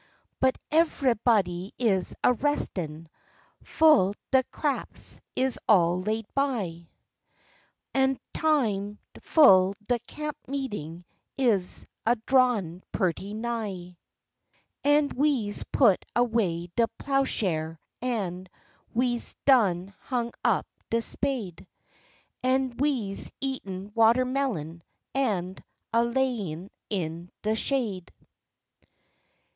But 0.39 0.57
evehbody 0.71 1.73
is 1.77 2.15
a 2.23 2.33
restin', 2.33 3.07
fu' 3.61 4.15
de 4.31 4.41
craps 4.45 5.21
is 5.35 5.59
all 5.69 6.01
laid 6.01 6.25
by, 6.33 6.89
An' 7.93 8.17
time 8.33 8.97
fu' 9.21 9.75
de 9.87 9.99
camp 9.99 10.35
meetin' 10.47 11.05
is 11.37 11.85
a 12.03 12.15
drawin' 12.15 12.81
purty 12.91 13.35
nigh; 13.35 13.95
An' 14.83 15.09
we's 15.09 15.63
put 15.65 16.03
away 16.15 16.69
de 16.75 16.87
ploughshare, 16.97 17.77
an' 18.01 18.47
we's 18.95 19.35
done 19.45 19.93
hung 19.99 20.31
up 20.43 20.65
de 20.89 20.99
spade, 20.99 21.67
An' 22.41 22.75
we's 22.77 23.29
eatin' 23.39 23.91
watermelon, 23.93 24.81
an' 25.13 25.63
a 25.93 26.03
layin' 26.03 26.71
in 26.89 27.29
de 27.43 27.53
shade. 27.53 28.11